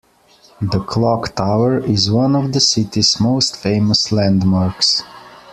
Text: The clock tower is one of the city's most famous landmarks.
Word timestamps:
The 0.61 0.79
clock 0.79 1.35
tower 1.35 1.77
is 1.77 2.09
one 2.09 2.35
of 2.35 2.53
the 2.53 2.59
city's 2.59 3.19
most 3.19 3.55
famous 3.55 4.11
landmarks. 4.11 5.03